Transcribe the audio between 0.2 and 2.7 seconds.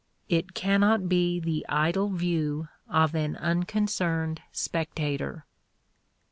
It cannot be the idle view